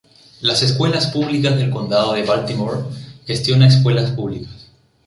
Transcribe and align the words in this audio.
Las 0.41 0.63
Escuelas 0.63 1.05
Públicas 1.11 1.55
del 1.55 1.69
Condado 1.69 2.13
de 2.13 2.23
Baltimore 2.23 2.85
gestiona 3.27 3.67
escuelas 3.67 4.09
públicas. 4.13 4.69